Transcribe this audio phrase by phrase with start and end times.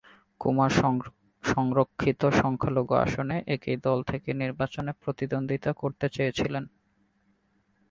[0.41, 0.71] কুমার
[1.43, 6.63] সংরক্ষিত সংখ্যালঘু আসনে একই দল থেকে নির্বাচনে প্রতিদ্বন্দ্বিতা করতে চেয়েছিলেন।